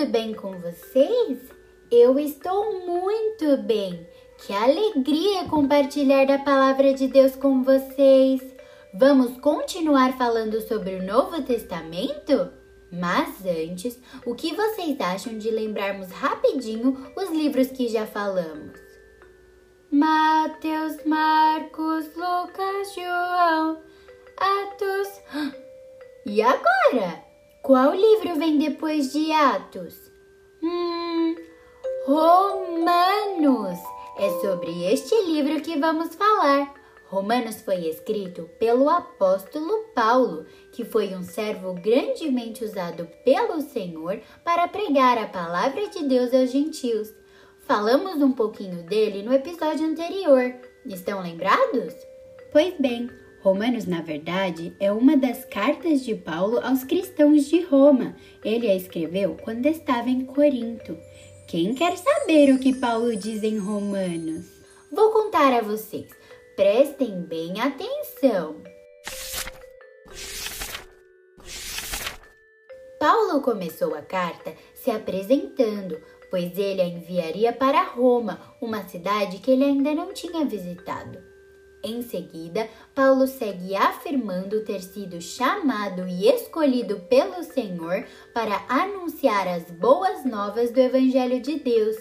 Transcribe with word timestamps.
Tudo 0.00 0.12
bem 0.12 0.32
com 0.32 0.58
vocês? 0.58 1.38
Eu 1.90 2.18
estou 2.18 2.86
muito 2.86 3.58
bem. 3.58 4.08
Que 4.38 4.50
alegria 4.50 5.44
compartilhar 5.44 6.24
da 6.24 6.38
palavra 6.38 6.94
de 6.94 7.06
Deus 7.06 7.36
com 7.36 7.62
vocês. 7.62 8.40
Vamos 8.94 9.38
continuar 9.40 10.16
falando 10.16 10.58
sobre 10.62 10.94
o 10.94 11.02
Novo 11.02 11.42
Testamento? 11.42 12.50
Mas 12.90 13.44
antes, 13.44 14.00
o 14.24 14.34
que 14.34 14.54
vocês 14.54 14.98
acham 14.98 15.36
de 15.36 15.50
lembrarmos 15.50 16.10
rapidinho 16.10 17.12
os 17.14 17.28
livros 17.28 17.66
que 17.66 17.86
já 17.86 18.06
falamos? 18.06 18.80
Mateus, 19.92 20.96
Marcos, 21.04 22.06
Lucas, 22.16 22.94
João, 22.94 23.78
Atos. 24.38 25.20
E 26.24 26.40
agora? 26.42 27.29
Qual 27.62 27.94
livro 27.94 28.36
vem 28.36 28.58
depois 28.58 29.12
de 29.12 29.30
Atos? 29.32 30.10
Hum, 30.62 31.36
Romanos. 32.06 33.78
É 34.18 34.30
sobre 34.40 34.90
este 34.90 35.14
livro 35.26 35.60
que 35.60 35.78
vamos 35.78 36.14
falar. 36.14 36.72
Romanos 37.08 37.60
foi 37.60 37.86
escrito 37.86 38.48
pelo 38.58 38.88
apóstolo 38.88 39.84
Paulo, 39.94 40.46
que 40.72 40.86
foi 40.86 41.14
um 41.14 41.22
servo 41.22 41.74
grandemente 41.74 42.64
usado 42.64 43.06
pelo 43.24 43.60
Senhor 43.60 44.20
para 44.42 44.66
pregar 44.66 45.18
a 45.18 45.26
palavra 45.26 45.86
de 45.88 46.02
Deus 46.04 46.32
aos 46.32 46.50
gentios. 46.50 47.12
Falamos 47.66 48.22
um 48.22 48.32
pouquinho 48.32 48.82
dele 48.84 49.22
no 49.22 49.34
episódio 49.34 49.86
anterior. 49.86 50.54
Estão 50.86 51.22
lembrados? 51.22 51.94
Pois 52.52 52.74
bem, 52.80 53.10
Romanos, 53.42 53.86
na 53.86 54.02
verdade, 54.02 54.76
é 54.78 54.92
uma 54.92 55.16
das 55.16 55.46
cartas 55.46 56.04
de 56.04 56.14
Paulo 56.14 56.60
aos 56.62 56.84
cristãos 56.84 57.46
de 57.46 57.62
Roma. 57.62 58.14
Ele 58.44 58.70
a 58.70 58.76
escreveu 58.76 59.34
quando 59.42 59.64
estava 59.64 60.10
em 60.10 60.26
Corinto. 60.26 60.96
Quem 61.48 61.74
quer 61.74 61.96
saber 61.96 62.54
o 62.54 62.58
que 62.58 62.74
Paulo 62.74 63.16
diz 63.16 63.42
em 63.42 63.58
Romanos? 63.58 64.44
Vou 64.92 65.10
contar 65.10 65.54
a 65.54 65.62
vocês. 65.62 66.10
Prestem 66.54 67.22
bem 67.22 67.58
atenção. 67.60 68.56
Paulo 72.98 73.40
começou 73.40 73.94
a 73.94 74.02
carta 74.02 74.54
se 74.74 74.90
apresentando, 74.90 75.98
pois 76.30 76.58
ele 76.58 76.82
a 76.82 76.86
enviaria 76.86 77.54
para 77.54 77.84
Roma, 77.84 78.38
uma 78.60 78.86
cidade 78.86 79.38
que 79.38 79.50
ele 79.50 79.64
ainda 79.64 79.94
não 79.94 80.12
tinha 80.12 80.44
visitado. 80.44 81.39
Em 81.82 82.02
seguida, 82.02 82.68
Paulo 82.94 83.26
segue 83.26 83.74
afirmando 83.74 84.64
ter 84.64 84.82
sido 84.82 85.20
chamado 85.20 86.06
e 86.06 86.28
escolhido 86.28 87.00
pelo 87.08 87.42
Senhor 87.42 88.04
para 88.34 88.62
anunciar 88.68 89.48
as 89.48 89.64
boas 89.70 90.24
novas 90.24 90.70
do 90.70 90.78
Evangelho 90.78 91.40
de 91.40 91.58
Deus. 91.58 91.96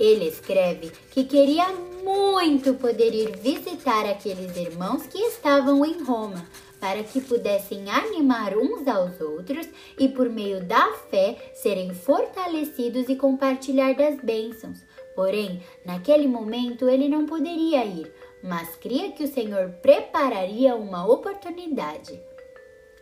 Ele 0.00 0.26
escreve 0.26 0.90
que 1.12 1.22
queria 1.22 1.68
muito 2.02 2.74
poder 2.74 3.14
ir 3.14 3.36
visitar 3.36 4.04
aqueles 4.04 4.56
irmãos 4.56 5.06
que 5.06 5.18
estavam 5.18 5.84
em 5.84 6.02
Roma, 6.02 6.44
para 6.80 7.04
que 7.04 7.20
pudessem 7.20 7.88
animar 7.88 8.58
uns 8.58 8.86
aos 8.88 9.20
outros 9.20 9.68
e, 9.96 10.08
por 10.08 10.28
meio 10.28 10.64
da 10.64 10.92
fé, 11.08 11.52
serem 11.54 11.94
fortalecidos 11.94 13.08
e 13.08 13.14
compartilhar 13.14 13.94
das 13.94 14.20
bênçãos. 14.20 14.80
Porém, 15.14 15.62
naquele 15.86 16.26
momento 16.26 16.88
ele 16.88 17.08
não 17.08 17.24
poderia 17.24 17.84
ir, 17.84 18.12
mas 18.44 18.76
cria 18.76 19.10
que 19.12 19.24
o 19.24 19.32
Senhor 19.32 19.70
prepararia 19.80 20.76
uma 20.76 21.06
oportunidade. 21.10 22.20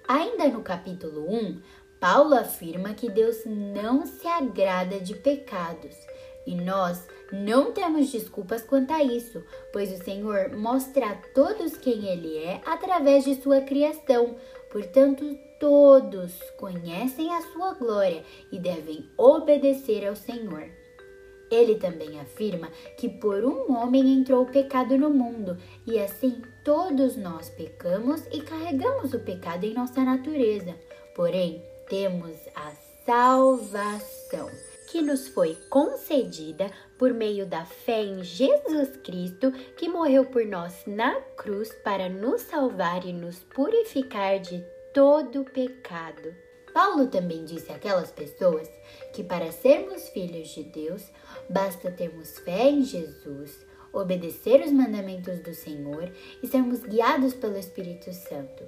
Ainda 0.07 0.47
no 0.47 0.63
capítulo 0.63 1.29
1, 1.29 1.61
Paulo 1.99 2.35
afirma 2.35 2.95
que 2.95 3.11
Deus 3.11 3.39
não 3.45 4.07
se 4.07 4.27
agrada 4.29 5.01
de 5.01 5.17
pecados 5.17 5.97
e 6.47 6.55
nós 6.55 7.05
não 7.33 7.73
temos 7.73 8.11
desculpas 8.13 8.63
quanto 8.63 8.93
a 8.93 9.03
isso, 9.03 9.45
pois 9.73 9.91
o 9.93 10.05
Senhor 10.05 10.57
mostra 10.57 11.07
a 11.07 11.17
todos 11.35 11.77
quem 11.77 12.07
Ele 12.07 12.39
é 12.39 12.61
através 12.65 13.25
de 13.25 13.35
sua 13.43 13.63
criação. 13.63 14.37
Portanto, 14.71 15.37
todos 15.59 16.33
conhecem 16.57 17.35
a 17.35 17.43
sua 17.53 17.75
glória 17.75 18.23
e 18.53 18.61
devem 18.61 19.11
obedecer 19.17 20.07
ao 20.07 20.15
Senhor. 20.15 20.82
Ele 21.53 21.75
também 21.75 22.19
afirma 22.19 22.71
que 22.97 23.11
por 23.11 23.45
um 23.45 23.77
homem 23.77 24.15
entrou 24.15 24.43
o 24.43 24.51
pecado 24.51 24.97
no 24.97 25.11
mundo, 25.11 25.59
e 25.87 25.99
assim 25.99 26.41
todos 26.65 27.15
nós 27.15 27.51
pecamos 27.51 28.27
e 28.33 28.41
carregamos 28.41 29.13
o 29.13 29.21
pecado 29.21 29.65
em 29.65 29.75
nossa 29.75 30.03
natureza. 30.03 30.75
Porém, 31.15 31.63
temos 31.91 32.39
a 32.55 32.73
salvação 33.05 34.49
que 34.91 35.03
nos 35.03 35.29
foi 35.29 35.55
concedida 35.69 36.71
por 36.99 37.13
meio 37.13 37.45
da 37.45 37.67
fé 37.67 38.03
em 38.03 38.25
Jesus 38.25 38.97
Cristo, 39.05 39.53
que 39.77 39.91
morreu 39.91 40.25
por 40.25 40.47
nós 40.47 40.85
na 40.87 41.21
cruz 41.37 41.71
para 41.85 42.09
nos 42.09 42.41
salvar 42.41 43.05
e 43.05 43.13
nos 43.13 43.41
purificar 43.41 44.39
de 44.39 44.65
todo 44.95 45.45
pecado. 45.45 46.35
Paulo 46.73 47.07
também 47.07 47.45
disse 47.45 47.71
àquelas 47.71 48.11
pessoas 48.11 48.69
que 49.13 49.23
para 49.23 49.53
sermos 49.53 50.09
filhos 50.09 50.49
de 50.49 50.63
Deus, 50.63 51.03
basta 51.49 51.91
termos 51.91 52.39
fé 52.39 52.71
em 52.71 52.83
Jesus, 52.83 53.65
obedecer 53.93 54.63
os 54.65 54.73
mandamentos 54.73 55.41
do 55.41 55.55
Senhor 55.55 56.11
e 56.43 56.47
sermos 56.47 56.81
guiados 56.81 57.35
pelo 57.35 57.59
Espírito 57.59 58.13
Santo. 58.13 58.65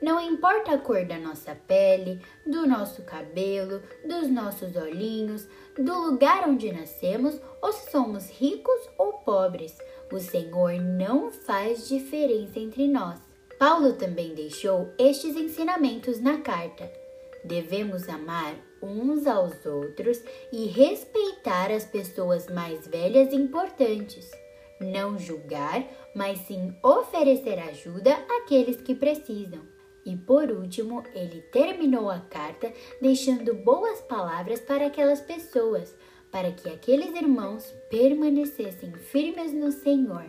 Não 0.00 0.20
importa 0.20 0.74
a 0.74 0.78
cor 0.78 1.04
da 1.04 1.18
nossa 1.18 1.56
pele, 1.66 2.20
do 2.46 2.68
nosso 2.68 3.02
cabelo, 3.02 3.82
dos 4.06 4.30
nossos 4.30 4.76
olhinhos, 4.76 5.48
do 5.76 5.92
lugar 5.92 6.48
onde 6.48 6.70
nascemos 6.70 7.40
ou 7.60 7.72
se 7.72 7.90
somos 7.90 8.30
ricos 8.30 8.88
ou 8.96 9.14
pobres, 9.14 9.76
o 10.12 10.20
Senhor 10.20 10.74
não 10.74 11.32
faz 11.32 11.88
diferença 11.88 12.60
entre 12.60 12.86
nós. 12.86 13.18
Paulo 13.58 13.94
também 13.94 14.34
deixou 14.34 14.92
estes 14.96 15.34
ensinamentos 15.34 16.20
na 16.20 16.40
carta. 16.40 17.07
Devemos 17.48 18.06
amar 18.10 18.56
uns 18.82 19.26
aos 19.26 19.64
outros 19.64 20.22
e 20.52 20.66
respeitar 20.66 21.72
as 21.72 21.86
pessoas 21.86 22.46
mais 22.46 22.86
velhas 22.86 23.32
e 23.32 23.36
importantes. 23.36 24.30
Não 24.78 25.18
julgar, 25.18 25.82
mas 26.14 26.40
sim 26.40 26.76
oferecer 26.82 27.58
ajuda 27.58 28.12
àqueles 28.28 28.82
que 28.82 28.94
precisam. 28.94 29.62
E 30.04 30.14
por 30.14 30.50
último, 30.50 31.02
ele 31.14 31.40
terminou 31.50 32.10
a 32.10 32.20
carta 32.20 32.70
deixando 33.00 33.54
boas 33.54 34.02
palavras 34.02 34.60
para 34.60 34.86
aquelas 34.86 35.22
pessoas, 35.22 35.96
para 36.30 36.52
que 36.52 36.68
aqueles 36.68 37.14
irmãos 37.14 37.64
permanecessem 37.88 38.92
firmes 38.92 39.54
no 39.54 39.72
Senhor. 39.72 40.26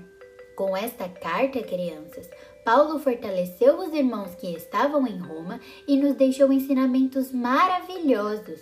Com 0.56 0.75
esta 0.75 1.09
carta, 1.09 1.62
crianças, 1.63 2.30
Paulo 2.69 3.00
fortaleceu 3.00 3.80
os 3.80 3.91
irmãos 3.96 4.35
que 4.35 4.53
estavam 4.53 5.07
em 5.07 5.18
Roma 5.18 5.59
e 5.88 5.97
nos 5.97 6.13
deixou 6.13 6.53
ensinamentos 6.53 7.31
maravilhosos. 7.31 8.62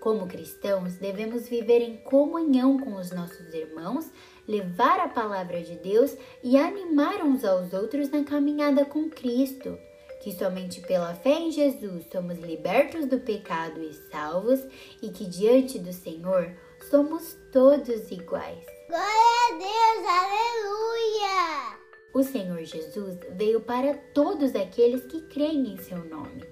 Como 0.00 0.26
cristãos, 0.26 0.94
devemos 0.94 1.46
viver 1.50 1.82
em 1.82 1.98
comunhão 1.98 2.78
com 2.78 2.94
os 2.94 3.10
nossos 3.10 3.52
irmãos, 3.52 4.10
levar 4.48 5.00
a 5.00 5.08
palavra 5.08 5.60
de 5.60 5.74
Deus 5.74 6.16
e 6.42 6.56
animar 6.56 7.22
uns 7.22 7.44
aos 7.44 7.74
outros 7.74 8.08
na 8.08 8.24
caminhada 8.24 8.86
com 8.86 9.10
Cristo 9.10 9.78
que 10.22 10.32
somente 10.32 10.80
pela 10.80 11.14
fé 11.14 11.32
em 11.32 11.50
Jesus 11.50 12.06
somos 12.10 12.38
libertos 12.38 13.06
do 13.06 13.18
pecado 13.18 13.82
e 13.82 13.92
salvos 14.10 14.60
e 15.02 15.10
que 15.10 15.26
diante 15.26 15.78
do 15.80 15.92
Senhor 15.92 16.50
somos 16.88 17.36
todos 17.52 18.10
iguais. 18.10 18.64
Glória 18.88 19.04
a 19.04 19.58
Deus, 19.58 20.08
aleluia! 20.08 21.81
O 22.14 22.22
Senhor 22.22 22.62
Jesus 22.64 23.18
veio 23.30 23.60
para 23.60 23.94
todos 23.94 24.54
aqueles 24.54 25.04
que 25.06 25.22
creem 25.22 25.74
em 25.74 25.76
seu 25.78 26.04
nome. 26.04 26.44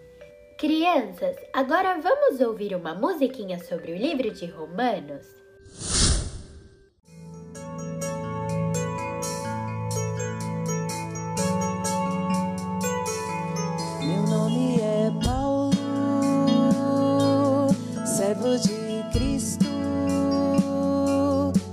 Crianças, 0.59 1.37
agora 1.53 2.01
vamos 2.01 2.41
ouvir 2.41 2.75
uma 2.75 2.95
musiquinha 2.95 3.59
sobre 3.59 3.93
o 3.93 3.97
livro 3.97 4.31
de 4.31 4.47
Romanos? 4.47 5.41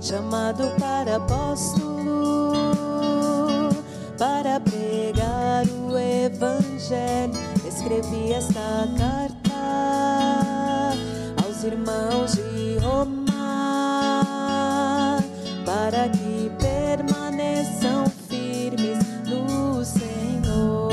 chamado 0.08 0.64
para 0.78 1.16
apóstolo, 1.16 1.97
para 4.18 4.60
pregar 4.60 5.64
o 5.66 5.96
evangelho. 5.96 7.32
Escrevi 7.66 8.32
esta 8.32 8.88
carta 8.98 9.54
aos 11.44 11.62
irmãos 11.62 12.32
de 12.32 12.78
Roma, 12.78 13.32
para 15.64 16.08
que 16.08 16.50
permaneçam 16.58 18.04
firmes 18.28 18.98
no 19.26 19.84
Senhor. 19.84 20.92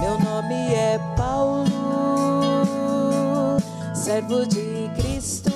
Meu 0.00 0.18
nome 0.18 0.74
é 0.74 0.98
Paulo 1.16 1.82
servo 3.94 4.44
de 4.46 4.90
Cristo, 4.96 5.52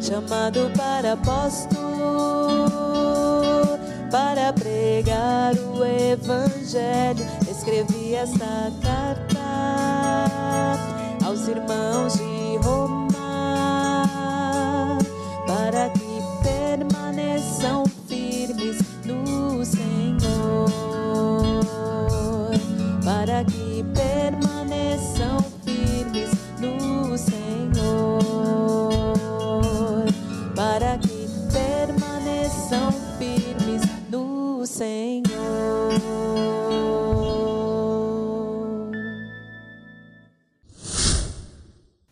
chamado 0.00 0.70
para 0.76 1.12
apóstolo, 1.14 1.85
para 4.16 4.50
pregar 4.50 5.52
o 5.56 5.84
Evangelho. 5.84 7.22
Escrevi 7.50 8.14
esta 8.14 8.72
carta 8.80 9.42
aos 11.22 11.46
irmãos 11.46 12.14
de 12.14 12.56
Roma, 12.66 13.05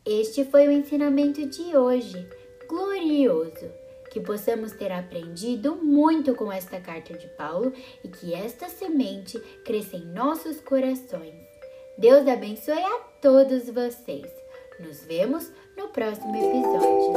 Este 0.07 0.45
foi 0.45 0.69
o 0.69 0.71
ensinamento 0.71 1.47
de 1.47 1.75
hoje. 1.75 2.29
Glorioso! 2.69 3.71
Que 4.11 4.21
possamos 4.21 4.73
ter 4.73 4.93
aprendido 4.93 5.77
muito 5.77 6.35
com 6.35 6.53
esta 6.53 6.79
carta 6.79 7.15
de 7.15 7.27
Paulo 7.29 7.73
e 8.05 8.09
que 8.09 8.35
esta 8.35 8.69
semente 8.69 9.39
cresça 9.65 9.97
em 9.97 10.05
nossos 10.05 10.61
corações. 10.61 11.35
Deus 11.97 12.29
abençoe 12.29 12.79
a 12.79 12.99
todos 13.23 13.71
vocês. 13.71 14.31
Nos 14.79 15.05
vemos 15.05 15.51
no 15.75 15.89
próximo 15.89 16.37
episódio. 16.37 17.15